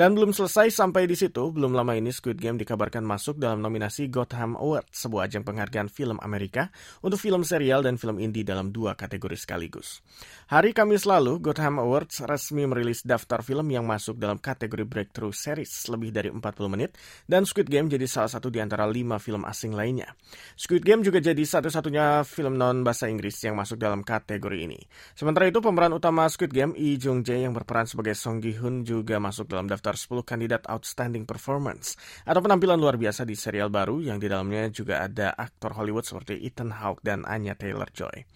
Dan 0.00 0.16
belum 0.16 0.32
selesai 0.32 0.72
sampai 0.72 1.04
di 1.04 1.12
situ, 1.12 1.52
belum 1.52 1.76
lama 1.76 1.92
ini 1.92 2.08
Squid 2.08 2.40
Game 2.40 2.56
dikabarkan 2.56 3.04
masuk 3.04 3.36
dalam 3.36 3.60
nominasi 3.60 4.08
Gotham 4.08 4.56
Award, 4.56 4.88
sebuah 4.88 5.28
ajang 5.28 5.44
penghargaan 5.44 5.92
film 5.92 6.16
Amerika 6.24 6.72
untuk 7.04 7.20
film 7.20 7.44
serial 7.44 7.84
dan 7.84 8.00
film 8.00 8.16
indie 8.16 8.40
dalam 8.40 8.72
dua 8.72 8.96
kategori 8.96 9.36
sekaligus. 9.36 10.00
Hari 10.48 10.72
Kamis 10.72 11.04
lalu, 11.04 11.36
Gotham 11.44 11.76
Awards 11.84 12.24
resmi 12.24 12.64
merilis 12.64 13.04
daftar 13.04 13.44
film 13.44 13.68
yang 13.68 13.84
masuk 13.84 14.16
dalam 14.16 14.40
kategori 14.40 14.88
Breakthrough 14.88 15.36
Series 15.36 15.68
lebih 15.92 16.16
dari 16.16 16.32
40 16.32 16.40
menit, 16.72 16.96
dan 17.28 17.44
Squid 17.44 17.68
Game 17.68 17.92
jadi 17.92 18.08
salah 18.08 18.32
satu 18.32 18.48
di 18.48 18.56
antara 18.56 18.88
lima 18.88 19.20
film 19.20 19.44
asing 19.44 19.76
lainnya. 19.76 20.16
Squid 20.56 20.80
Game 20.80 21.04
juga 21.04 21.20
jadi 21.20 21.44
satu-satunya 21.44 22.24
film 22.24 22.56
non 22.56 22.80
bahasa 22.88 23.04
Inggris 23.04 23.36
yang 23.44 23.52
masuk 23.52 23.76
dalam 23.76 24.00
kategori 24.00 24.64
ini. 24.64 24.80
Sementara 25.12 25.44
itu 25.44 25.60
pemeran 25.60 25.92
utama 25.92 26.24
Squid 26.32 26.56
Game 26.56 26.72
Lee 26.72 26.96
Jung 26.96 27.20
Jae 27.20 27.44
yang 27.44 27.52
berperan 27.52 27.84
sebagai 27.84 28.16
Song 28.16 28.40
Gi 28.40 28.56
Hun 28.56 28.80
juga 28.80 29.20
masuk 29.20 29.44
dalam 29.44 29.68
daftar 29.68 29.89
10 29.98 30.22
kandidat 30.22 30.62
Outstanding 30.66 31.26
Performance 31.26 31.98
atau 32.22 32.38
penampilan 32.38 32.78
luar 32.78 33.00
biasa 33.00 33.26
di 33.26 33.34
serial 33.34 33.72
baru 33.72 33.98
yang 33.98 34.22
di 34.22 34.30
dalamnya 34.30 34.70
juga 34.70 35.02
ada 35.02 35.34
aktor 35.34 35.74
Hollywood 35.74 36.06
seperti 36.06 36.38
Ethan 36.46 36.74
Hawke 36.74 37.02
dan 37.02 37.26
Anya 37.26 37.58
Taylor-Joy. 37.58 38.26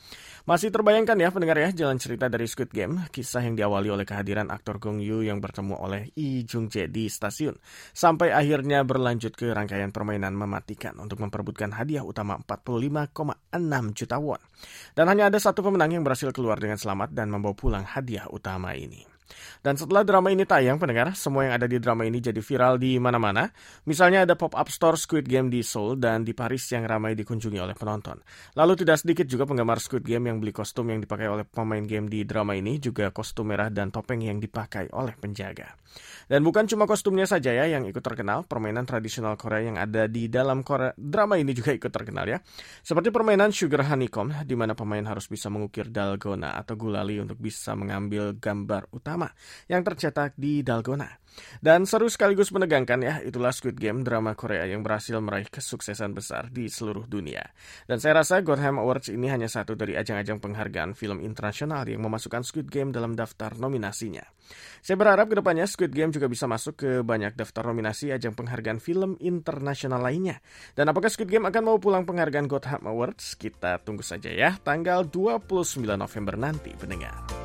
Masih 0.44 0.68
terbayangkan 0.68 1.16
ya 1.16 1.32
pendengar 1.32 1.56
ya 1.56 1.73
jalan 1.73 1.96
cerita 1.96 2.28
dari 2.28 2.44
Squid 2.44 2.68
Game, 2.68 3.00
kisah 3.08 3.40
yang 3.40 3.56
diawali 3.56 3.88
oleh 3.88 4.04
kehadiran 4.04 4.52
aktor 4.52 4.76
Gong 4.76 5.00
Yoo 5.00 5.25
yang 5.25 5.40
bertemu 5.40 5.73
oleh 5.80 6.12
Lee 6.12 6.44
Jung 6.44 6.68
Jae 6.68 6.84
di 6.84 7.08
stasiun, 7.08 7.56
sampai 7.96 8.28
akhirnya 8.28 8.84
berlanjut 8.84 9.32
ke 9.32 9.56
rangkaian 9.56 9.88
permainan 9.88 10.37
mematikan 10.37 11.00
untuk 11.00 11.25
memperebutkan 11.25 11.73
hadiah 11.73 12.04
utama 12.04 12.37
45,6 12.44 13.96
juta 13.96 14.16
won. 14.20 14.42
Dan 14.92 15.08
hanya 15.08 15.32
ada 15.32 15.40
satu 15.40 15.64
pemenang 15.64 15.96
yang 15.96 16.04
berhasil 16.04 16.28
keluar 16.32 16.61
dengan 16.61 16.76
selamat 16.76 17.16
dan 17.16 17.32
membawa 17.32 17.56
pulang 17.56 17.84
hadiah 17.88 18.28
utama 18.28 18.76
ini. 18.76 19.13
Dan 19.64 19.81
setelah 19.81 20.04
drama 20.04 20.28
ini 20.28 20.45
tayang, 20.45 20.76
pendengar, 20.76 21.16
semua 21.16 21.49
yang 21.49 21.54
ada 21.57 21.64
di 21.64 21.81
drama 21.81 22.04
ini 22.04 22.21
jadi 22.21 22.38
viral 22.38 22.76
di 22.76 23.00
mana-mana. 23.00 23.49
Misalnya 23.88 24.28
ada 24.28 24.37
pop-up 24.37 24.69
store 24.69 25.00
Squid 25.00 25.25
Game 25.25 25.49
di 25.49 25.64
Seoul 25.64 25.97
dan 25.97 26.23
di 26.23 26.37
Paris 26.37 26.69
yang 26.73 26.85
ramai 26.85 27.16
dikunjungi 27.16 27.57
oleh 27.57 27.73
penonton. 27.73 28.21
Lalu 28.57 28.85
tidak 28.85 29.00
sedikit 29.00 29.25
juga 29.25 29.49
penggemar 29.49 29.81
Squid 29.81 30.04
Game 30.04 30.28
yang 30.28 30.37
beli 30.38 30.52
kostum 30.52 30.93
yang 30.93 31.00
dipakai 31.00 31.26
oleh 31.33 31.45
pemain 31.49 31.83
game 31.83 32.12
di 32.12 32.28
drama 32.28 32.52
ini, 32.52 32.76
juga 32.76 33.09
kostum 33.09 33.49
merah 33.49 33.73
dan 33.73 33.88
topeng 33.88 34.21
yang 34.21 34.37
dipakai 34.37 34.93
oleh 34.93 35.16
penjaga. 35.16 35.73
Dan 36.26 36.43
bukan 36.43 36.66
cuma 36.66 36.88
kostumnya 36.88 37.28
saja 37.28 37.54
ya 37.54 37.71
yang 37.71 37.87
ikut 37.87 38.02
terkenal, 38.02 38.49
permainan 38.49 38.88
tradisional 38.88 39.38
Korea 39.38 39.62
yang 39.69 39.78
ada 39.78 40.11
di 40.11 40.26
dalam 40.26 40.66
Korea, 40.66 40.90
drama 40.97 41.38
ini 41.38 41.54
juga 41.54 41.71
ikut 41.71 41.93
terkenal 41.93 42.26
ya. 42.26 42.38
Seperti 42.83 43.14
permainan 43.14 43.54
Sugar 43.54 43.87
Honeycomb, 43.87 44.43
di 44.43 44.57
mana 44.59 44.75
pemain 44.75 45.04
harus 45.07 45.31
bisa 45.31 45.52
mengukir 45.52 45.93
dalgona 45.93 46.59
atau 46.59 46.75
gulali 46.75 47.23
untuk 47.23 47.38
bisa 47.38 47.78
mengambil 47.78 48.35
gambar 48.35 48.90
utama 48.90 49.13
yang 49.71 49.87
tercetak 49.87 50.35
di 50.35 50.66
dalgona. 50.66 51.25
Dan 51.59 51.88
seru 51.88 52.06
sekaligus 52.06 52.54
menegangkan 52.54 53.00
ya, 53.02 53.14
itulah 53.25 53.50
Squid 53.50 53.78
Game, 53.78 54.06
drama 54.06 54.38
Korea 54.38 54.68
yang 54.68 54.87
berhasil 54.87 55.18
meraih 55.18 55.49
kesuksesan 55.50 56.14
besar 56.14 56.50
di 56.50 56.71
seluruh 56.71 57.11
dunia. 57.11 57.42
Dan 57.88 57.99
saya 57.99 58.23
rasa 58.23 58.40
Gotham 58.44 58.78
Awards 58.78 59.11
ini 59.11 59.26
hanya 59.30 59.50
satu 59.50 59.75
dari 59.75 59.99
ajang-ajang 59.99 60.38
penghargaan 60.38 60.94
film 60.94 61.18
internasional 61.23 61.87
yang 61.90 62.02
memasukkan 62.04 62.47
Squid 62.47 62.68
Game 62.71 62.94
dalam 62.94 63.18
daftar 63.18 63.56
nominasinya. 63.59 64.23
Saya 64.85 65.00
berharap 65.00 65.33
ke 65.33 65.40
depannya 65.40 65.64
Squid 65.64 65.97
Game 65.97 66.12
juga 66.12 66.28
bisa 66.28 66.44
masuk 66.44 66.76
ke 66.85 66.90
banyak 67.00 67.33
daftar 67.35 67.73
nominasi 67.73 68.12
ajang 68.12 68.37
penghargaan 68.37 68.78
film 68.78 69.16
internasional 69.18 70.04
lainnya. 70.04 70.44
Dan 70.76 70.92
apakah 70.92 71.09
Squid 71.09 71.33
Game 71.33 71.49
akan 71.49 71.62
mau 71.64 71.78
pulang 71.80 72.04
penghargaan 72.04 72.47
Gotham 72.47 72.85
Awards? 72.85 73.35
Kita 73.40 73.80
tunggu 73.80 74.04
saja 74.04 74.28
ya, 74.28 74.54
tanggal 74.61 75.09
29 75.09 75.80
November 75.97 76.35
nanti, 76.37 76.71
pendengar. 76.76 77.44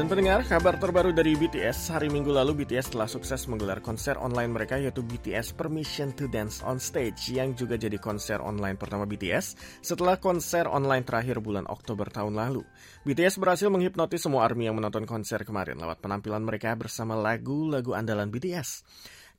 Dan 0.00 0.08
pendengar, 0.08 0.40
kabar 0.48 0.80
terbaru 0.80 1.12
dari 1.12 1.36
BTS, 1.36 1.92
hari 1.92 2.08
Minggu 2.08 2.32
lalu 2.32 2.64
BTS 2.64 2.96
telah 2.96 3.04
sukses 3.04 3.44
menggelar 3.52 3.84
konser 3.84 4.16
online 4.16 4.48
mereka 4.48 4.80
yaitu 4.80 5.04
BTS 5.04 5.52
Permission 5.52 6.16
to 6.16 6.24
Dance 6.24 6.64
on 6.64 6.80
Stage 6.80 7.20
yang 7.28 7.52
juga 7.52 7.76
jadi 7.76 8.00
konser 8.00 8.40
online 8.40 8.80
pertama 8.80 9.04
BTS 9.04 9.60
setelah 9.84 10.16
konser 10.16 10.64
online 10.64 11.04
terakhir 11.04 11.44
bulan 11.44 11.68
Oktober 11.68 12.08
tahun 12.08 12.32
lalu. 12.32 12.64
BTS 13.04 13.36
berhasil 13.36 13.68
menghipnotis 13.68 14.24
semua 14.24 14.48
ARMY 14.48 14.72
yang 14.72 14.80
menonton 14.80 15.04
konser 15.04 15.44
kemarin 15.44 15.76
lewat 15.76 16.00
penampilan 16.00 16.48
mereka 16.48 16.72
bersama 16.80 17.12
lagu-lagu 17.12 17.92
andalan 17.92 18.32
BTS. 18.32 18.80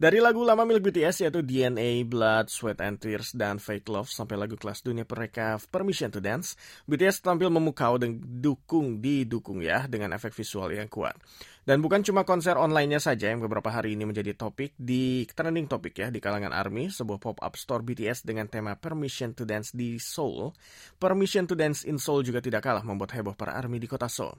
Dari 0.01 0.17
lagu 0.17 0.41
lama 0.41 0.65
milik 0.65 0.89
BTS 0.89 1.29
yaitu 1.29 1.45
DNA, 1.45 2.01
Blood, 2.09 2.49
Sweat 2.49 2.81
and 2.81 2.97
Tears, 2.97 3.37
dan 3.37 3.61
Fake 3.61 3.85
Love 3.85 4.09
sampai 4.09 4.33
lagu 4.33 4.57
kelas 4.57 4.81
dunia 4.81 5.05
mereka 5.05 5.61
Permission 5.69 6.09
to 6.09 6.17
Dance, 6.17 6.57
BTS 6.89 7.21
tampil 7.21 7.53
memukau 7.53 8.01
dan 8.01 8.17
dukung 8.17 8.97
didukung 8.97 9.61
ya 9.61 9.85
dengan 9.85 10.17
efek 10.17 10.33
visual 10.33 10.73
yang 10.73 10.89
kuat. 10.89 11.13
Dan 11.61 11.77
bukan 11.77 12.01
cuma 12.01 12.25
konser 12.25 12.57
online-nya 12.57 12.97
saja 12.97 13.29
yang 13.29 13.45
beberapa 13.45 13.69
hari 13.69 13.93
ini 13.93 14.09
menjadi 14.09 14.33
topik 14.33 14.73
di 14.81 15.29
trending 15.29 15.69
topik 15.69 15.93
ya 15.93 16.09
di 16.09 16.17
kalangan 16.17 16.49
ARMY, 16.49 16.89
sebuah 16.89 17.21
pop-up 17.21 17.53
store 17.53 17.85
BTS 17.85 18.25
dengan 18.25 18.49
tema 18.49 18.73
Permission 18.73 19.37
to 19.37 19.45
Dance 19.45 19.69
di 19.69 20.01
Seoul. 20.01 20.49
Permission 20.97 21.45
to 21.45 21.53
Dance 21.53 21.85
in 21.85 22.01
Seoul 22.01 22.25
juga 22.25 22.41
tidak 22.41 22.65
kalah 22.65 22.81
membuat 22.81 23.13
heboh 23.13 23.37
para 23.37 23.53
ARMY 23.53 23.77
di 23.77 23.85
kota 23.85 24.09
Seoul. 24.09 24.33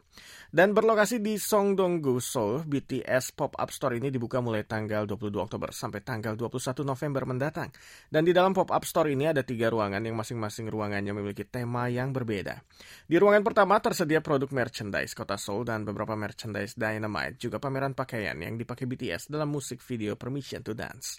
Dan 0.50 0.74
berlokasi 0.74 1.22
di 1.22 1.38
Songdong-gu, 1.38 2.18
Seoul, 2.18 2.66
BTS 2.66 3.38
pop-up 3.38 3.70
store 3.70 4.02
ini 4.02 4.10
dibuka 4.10 4.42
mulai 4.42 4.66
tanggal 4.66 5.06
22 5.06 5.30
Oktober 5.38 5.51
sampai 5.74 6.00
tanggal 6.00 6.38
21 6.38 6.86
November 6.86 7.28
mendatang. 7.28 7.68
Dan 8.08 8.24
di 8.24 8.32
dalam 8.32 8.56
pop-up 8.56 8.86
store 8.86 9.12
ini 9.12 9.28
ada 9.28 9.44
tiga 9.44 9.68
ruangan 9.68 10.00
yang 10.00 10.16
masing-masing 10.16 10.70
ruangannya 10.72 11.12
memiliki 11.12 11.44
tema 11.44 11.90
yang 11.92 12.14
berbeda. 12.14 12.64
Di 13.04 13.16
ruangan 13.20 13.42
pertama 13.44 13.76
tersedia 13.82 14.22
produk 14.22 14.48
merchandise 14.54 15.12
kota 15.12 15.34
Seoul 15.34 15.66
dan 15.66 15.82
beberapa 15.82 16.14
merchandise 16.14 16.78
Dynamite 16.78 17.36
juga 17.42 17.58
pameran 17.58 17.96
pakaian 17.96 18.36
yang 18.38 18.54
dipakai 18.54 18.86
BTS 18.86 19.32
dalam 19.32 19.50
musik 19.50 19.82
video 19.82 20.14
Permission 20.14 20.62
to 20.62 20.76
Dance. 20.76 21.18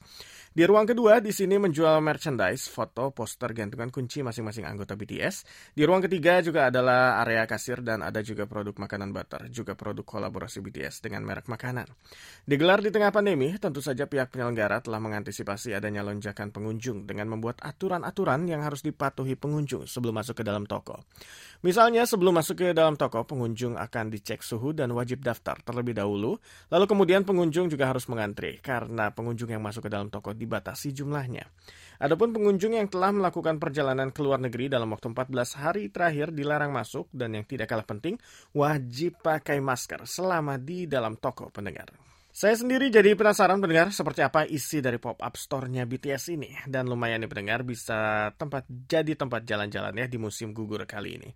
Di 0.53 0.69
ruang 0.69 0.85
kedua, 0.85 1.17
di 1.17 1.33
sini 1.33 1.57
menjual 1.57 1.97
merchandise, 1.97 2.69
foto, 2.69 3.09
poster, 3.09 3.49
gantungan 3.57 3.89
kunci 3.89 4.21
masing-masing 4.21 4.69
anggota 4.69 4.93
BTS. 4.93 5.35
Di 5.73 5.81
ruang 5.81 6.05
ketiga 6.05 6.45
juga 6.45 6.69
adalah 6.69 7.17
area 7.25 7.49
kasir 7.49 7.81
dan 7.81 8.05
ada 8.05 8.21
juga 8.21 8.45
produk 8.45 8.77
makanan 8.77 9.09
butter, 9.09 9.49
juga 9.49 9.73
produk 9.73 10.05
kolaborasi 10.05 10.61
BTS 10.61 11.01
dengan 11.01 11.25
merek 11.25 11.49
makanan. 11.49 11.89
Digelar 12.45 12.85
di 12.85 12.93
tengah 12.93 13.09
pandemi, 13.09 13.49
tentu 13.57 13.81
saja 13.81 14.05
pihak 14.05 14.22
penyelenggara 14.29 14.79
telah 14.79 14.99
mengantisipasi 15.01 15.73
adanya 15.75 16.05
lonjakan 16.05 16.53
pengunjung 16.53 17.03
dengan 17.09 17.31
membuat 17.31 17.59
aturan-aturan 17.63 18.45
yang 18.45 18.61
harus 18.61 18.83
dipatuhi 18.83 19.39
pengunjung 19.39 19.89
sebelum 19.89 20.19
masuk 20.19 20.39
ke 20.39 20.43
dalam 20.45 20.63
toko. 20.69 21.03
Misalnya, 21.63 22.03
sebelum 22.03 22.35
masuk 22.35 22.59
ke 22.59 22.67
dalam 22.75 22.99
toko, 22.99 23.23
pengunjung 23.23 23.79
akan 23.79 24.11
dicek 24.11 24.43
suhu 24.43 24.75
dan 24.75 24.91
wajib 24.91 25.23
daftar 25.23 25.59
terlebih 25.63 25.95
dahulu. 25.95 26.35
Lalu 26.67 26.85
kemudian 26.85 27.23
pengunjung 27.23 27.71
juga 27.71 27.87
harus 27.87 28.05
mengantri 28.11 28.59
karena 28.59 29.09
pengunjung 29.15 29.47
yang 29.47 29.63
masuk 29.63 29.87
ke 29.87 29.91
dalam 29.91 30.11
toko 30.11 30.35
dibatasi 30.35 30.91
jumlahnya. 30.91 31.47
Adapun 32.03 32.35
pengunjung 32.35 32.75
yang 32.75 32.91
telah 32.91 33.15
melakukan 33.15 33.63
perjalanan 33.63 34.11
ke 34.11 34.19
luar 34.19 34.43
negeri 34.43 34.67
dalam 34.67 34.91
waktu 34.91 35.07
14 35.15 35.61
hari 35.63 35.83
terakhir 35.87 36.35
dilarang 36.35 36.75
masuk 36.75 37.07
dan 37.15 37.31
yang 37.31 37.47
tidak 37.47 37.71
kalah 37.71 37.87
penting, 37.87 38.19
wajib 38.51 39.23
pakai 39.23 39.63
masker 39.63 40.03
selama 40.03 40.59
di 40.59 40.83
dalam 40.83 41.15
toko 41.15 41.47
pendengar. 41.47 42.12
Saya 42.33 42.57
sendiri 42.57 42.89
jadi 42.89 43.13
penasaran 43.13 43.61
pendengar 43.61 43.93
seperti 43.93 44.25
apa 44.25 44.49
isi 44.49 44.81
dari 44.81 44.97
pop-up 44.97 45.37
store-nya 45.37 45.85
BTS 45.85 46.33
ini. 46.33 46.49
Dan 46.65 46.89
lumayan 46.89 47.21
nih 47.21 47.29
pendengar 47.29 47.61
bisa 47.61 48.33
tempat 48.33 48.65
jadi 48.65 49.13
tempat 49.13 49.45
jalan-jalan 49.45 49.93
ya 49.93 50.09
di 50.09 50.17
musim 50.17 50.49
gugur 50.49 50.81
kali 50.89 51.21
ini. 51.21 51.29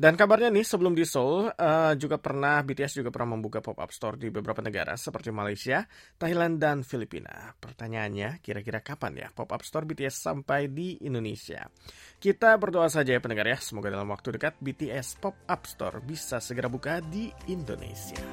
Dan 0.00 0.16
kabarnya 0.16 0.48
nih 0.48 0.64
sebelum 0.64 0.96
di 0.96 1.04
Seoul 1.04 1.52
uh, 1.52 1.92
juga 1.92 2.16
pernah 2.16 2.64
BTS 2.64 3.04
juga 3.04 3.12
pernah 3.12 3.36
membuka 3.36 3.60
pop-up 3.60 3.92
store 3.92 4.16
di 4.16 4.32
beberapa 4.32 4.64
negara 4.64 4.96
seperti 4.96 5.28
Malaysia, 5.28 5.84
Thailand, 6.16 6.56
dan 6.56 6.88
Filipina. 6.88 7.52
Pertanyaannya 7.60 8.40
kira-kira 8.40 8.80
kapan 8.80 9.20
ya 9.20 9.28
pop-up 9.28 9.60
store 9.60 9.84
BTS 9.92 10.24
sampai 10.24 10.72
di 10.72 11.04
Indonesia? 11.04 11.68
Kita 12.16 12.56
berdoa 12.56 12.88
saja 12.88 13.12
ya 13.12 13.20
pendengar 13.20 13.44
ya, 13.44 13.60
semoga 13.60 13.92
dalam 13.92 14.08
waktu 14.08 14.40
dekat 14.40 14.56
BTS 14.56 15.20
pop-up 15.20 15.68
store 15.68 16.00
bisa 16.00 16.40
segera 16.40 16.72
buka 16.72 17.04
di 17.04 17.28
Indonesia. 17.52 18.24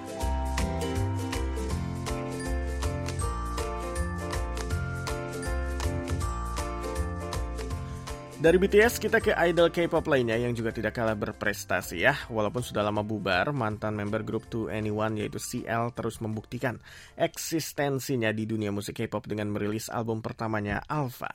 Dari 8.37 8.53
BTS 8.61 9.01
kita 9.01 9.17
ke 9.17 9.33
idol 9.49 9.73
K-pop 9.73 10.05
lainnya 10.05 10.37
yang 10.37 10.53
juga 10.53 10.69
tidak 10.69 10.93
kalah 10.93 11.17
berprestasi 11.17 12.05
ya. 12.05 12.13
Walaupun 12.29 12.61
sudah 12.61 12.85
lama 12.85 13.01
bubar, 13.01 13.49
mantan 13.49 13.97
member 13.97 14.21
grup 14.21 14.45
2 14.53 14.77
Anyone 14.77 15.17
yaitu 15.17 15.41
CL 15.41 15.89
terus 15.97 16.21
membuktikan 16.21 16.77
eksistensinya 17.17 18.29
di 18.29 18.45
dunia 18.45 18.69
musik 18.69 19.01
K-pop 19.01 19.25
dengan 19.25 19.49
merilis 19.49 19.89
album 19.89 20.21
pertamanya 20.21 20.85
Alpha. 20.85 21.33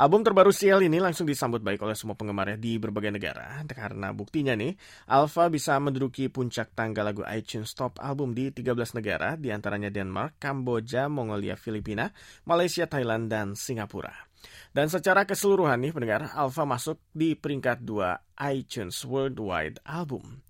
Album 0.00 0.24
terbaru 0.24 0.48
CL 0.48 0.80
ini 0.88 0.96
langsung 0.96 1.28
disambut 1.28 1.60
baik 1.60 1.84
oleh 1.84 1.92
semua 1.92 2.16
penggemarnya 2.16 2.56
di 2.56 2.80
berbagai 2.80 3.12
negara. 3.12 3.60
Karena 3.68 4.08
buktinya 4.16 4.56
nih, 4.56 4.72
Alpha 5.12 5.52
bisa 5.52 5.76
menduduki 5.76 6.32
puncak 6.32 6.72
tangga 6.72 7.04
lagu 7.04 7.20
iTunes 7.28 7.76
Top 7.76 8.00
Album 8.00 8.32
di 8.32 8.48
13 8.48 8.96
negara, 8.96 9.36
di 9.36 9.52
antaranya 9.52 9.92
Denmark, 9.92 10.40
Kamboja, 10.40 11.04
Mongolia, 11.12 11.52
Filipina, 11.52 12.08
Malaysia, 12.48 12.88
Thailand, 12.88 13.28
dan 13.28 13.52
Singapura. 13.52 14.29
Dan 14.70 14.86
secara 14.86 15.26
keseluruhan 15.26 15.80
nih 15.82 15.92
pendengar, 15.92 16.30
Alpha 16.32 16.62
masuk 16.62 17.00
di 17.10 17.34
peringkat 17.34 17.82
2 17.82 18.46
iTunes 18.54 19.02
Worldwide 19.04 19.82
Album. 19.84 20.40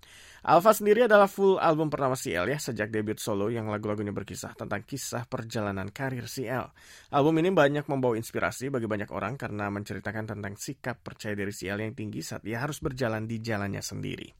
Alpha 0.40 0.72
sendiri 0.72 1.04
adalah 1.04 1.28
full 1.28 1.60
album 1.60 1.92
pertama 1.92 2.16
CL 2.16 2.48
ya 2.48 2.56
sejak 2.56 2.88
debut 2.88 3.20
solo 3.20 3.52
yang 3.52 3.68
lagu-lagunya 3.68 4.08
berkisah 4.08 4.56
tentang 4.56 4.88
kisah 4.88 5.28
perjalanan 5.28 5.92
karir 5.92 6.24
CL. 6.24 6.72
Album 7.12 7.44
ini 7.44 7.52
banyak 7.52 7.84
membawa 7.84 8.16
inspirasi 8.16 8.72
bagi 8.72 8.88
banyak 8.88 9.12
orang 9.12 9.36
karena 9.36 9.68
menceritakan 9.68 10.32
tentang 10.32 10.56
sikap 10.56 11.04
percaya 11.04 11.36
diri 11.36 11.52
CL 11.52 11.84
yang 11.84 11.92
tinggi 11.92 12.24
saat 12.24 12.40
ia 12.48 12.56
harus 12.56 12.80
berjalan 12.80 13.28
di 13.28 13.36
jalannya 13.44 13.84
sendiri. 13.84 14.32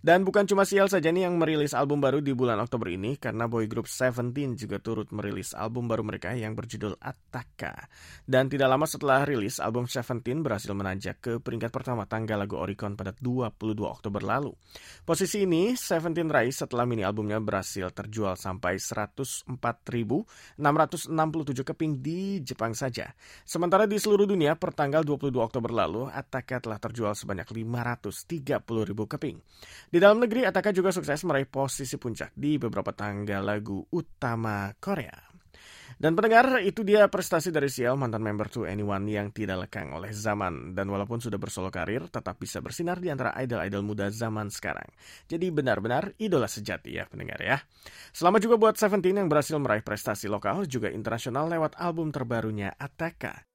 Dan 0.00 0.24
bukan 0.24 0.48
cuma 0.48 0.64
Sial 0.64 0.88
saja 0.88 1.12
nih 1.12 1.28
yang 1.28 1.36
merilis 1.36 1.76
album 1.76 2.00
baru 2.00 2.24
di 2.24 2.32
bulan 2.32 2.56
Oktober 2.56 2.88
ini, 2.88 3.20
karena 3.20 3.44
boy 3.44 3.68
group 3.68 3.84
Seventeen 3.84 4.56
juga 4.56 4.80
turut 4.80 5.12
merilis 5.12 5.52
album 5.52 5.92
baru 5.92 6.00
mereka 6.00 6.32
yang 6.32 6.56
berjudul 6.56 6.96
Ataka. 6.96 7.84
Dan 8.24 8.48
tidak 8.48 8.72
lama 8.72 8.88
setelah 8.88 9.28
rilis, 9.28 9.60
album 9.60 9.84
Seventeen 9.84 10.40
berhasil 10.40 10.72
menanjak 10.72 11.20
ke 11.20 11.36
peringkat 11.36 11.68
pertama 11.68 12.08
tanggal 12.08 12.40
lagu 12.40 12.56
Oricon 12.56 12.96
pada 12.96 13.12
22 13.12 13.76
Oktober 13.84 14.24
lalu. 14.24 14.56
Posisi 15.04 15.44
ini, 15.44 15.76
Seventeen 15.76 16.32
raih 16.32 16.48
setelah 16.48 16.88
mini 16.88 17.04
albumnya 17.04 17.36
berhasil 17.36 17.92
terjual 17.92 18.40
sampai 18.40 18.80
104.667 18.80 20.56
keping 21.60 22.00
di 22.00 22.40
Jepang 22.40 22.72
saja. 22.72 23.12
Sementara 23.44 23.84
di 23.84 24.00
seluruh 24.00 24.24
dunia, 24.24 24.56
per 24.56 24.72
tanggal 24.72 25.04
22 25.04 25.44
Oktober 25.44 25.76
lalu, 25.76 26.08
Ataka 26.08 26.56
telah 26.56 26.80
terjual 26.80 27.12
sebanyak 27.12 27.52
530.000 27.52 29.12
keping. 29.12 29.36
Di 29.90 29.98
dalam 29.98 30.22
negeri, 30.22 30.46
Ataka 30.46 30.70
juga 30.70 30.94
sukses 30.94 31.18
meraih 31.26 31.50
posisi 31.50 31.98
puncak 31.98 32.30
di 32.38 32.62
beberapa 32.62 32.94
tangga 32.94 33.42
lagu 33.42 33.82
utama 33.90 34.70
Korea. 34.78 35.18
Dan 35.98 36.14
pendengar, 36.14 36.62
itu 36.62 36.86
dia 36.86 37.10
prestasi 37.10 37.50
dari 37.50 37.66
Sial, 37.66 37.98
mantan 37.98 38.22
member 38.22 38.46
To 38.54 38.70
Anyone 38.70 39.10
yang 39.10 39.34
tidak 39.34 39.66
lekang 39.66 39.90
oleh 39.90 40.14
zaman. 40.14 40.78
Dan 40.78 40.94
walaupun 40.94 41.18
sudah 41.18 41.42
bersolo 41.42 41.74
karir, 41.74 42.06
tetap 42.06 42.38
bisa 42.38 42.62
bersinar 42.62 43.02
di 43.02 43.10
antara 43.10 43.34
idol-idol 43.36 43.82
muda 43.82 44.06
zaman 44.14 44.46
sekarang. 44.46 44.86
Jadi 45.26 45.50
benar-benar 45.50 46.14
idola 46.22 46.46
sejati 46.46 46.94
ya 46.94 47.10
pendengar 47.10 47.42
ya. 47.42 47.58
Selamat 48.14 48.46
juga 48.46 48.62
buat 48.62 48.78
Seventeen 48.78 49.18
yang 49.18 49.26
berhasil 49.26 49.58
meraih 49.58 49.82
prestasi 49.82 50.30
lokal 50.30 50.70
juga 50.70 50.86
internasional 50.86 51.50
lewat 51.50 51.74
album 51.82 52.14
terbarunya 52.14 52.72
Ataka. 52.78 53.49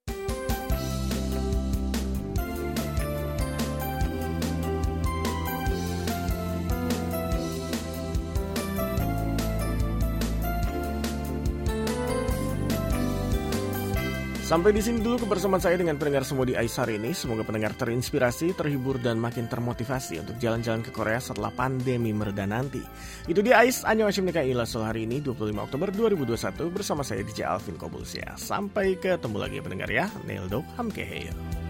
Sampai 14.55 14.71
di 14.71 14.79
sini 14.79 15.03
dulu 15.03 15.27
kebersamaan 15.27 15.59
saya 15.59 15.75
dengan 15.75 15.99
pendengar 15.99 16.23
semua 16.23 16.47
di 16.47 16.55
Ais 16.55 16.79
hari 16.79 16.95
ini. 16.95 17.11
Semoga 17.11 17.43
pendengar 17.43 17.75
terinspirasi, 17.75 18.55
terhibur, 18.55 18.95
dan 19.03 19.19
makin 19.19 19.51
termotivasi 19.51 20.23
untuk 20.23 20.39
jalan-jalan 20.39 20.79
ke 20.79 20.95
Korea 20.95 21.19
setelah 21.19 21.51
pandemi 21.51 22.15
mereda 22.15 22.47
nanti. 22.47 22.79
Itu 23.27 23.43
dia 23.43 23.59
Ais, 23.59 23.83
Anyo 23.83 24.07
Hashim 24.07 24.31
Ila 24.31 24.47
Ilasol 24.47 24.87
hari 24.87 25.03
ini 25.03 25.19
25 25.19 25.59
Oktober 25.59 25.91
2021 25.91 26.71
bersama 26.71 27.03
saya 27.03 27.27
DJ 27.27 27.51
Alvin 27.51 27.75
Kobulsia. 27.75 28.39
Sampai 28.39 28.95
ketemu 28.95 29.43
lagi 29.43 29.59
pendengar 29.59 29.91
ya. 29.91 30.07
Neil 30.23 30.47
Dok 30.47 30.63
Hamkeheyo. 30.79 31.64